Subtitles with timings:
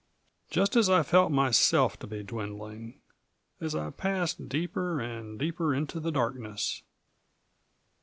[0.49, 2.99] Just as I felt myself to be dwindling...
[3.59, 6.81] as I passed deeper and deeper into the darkness.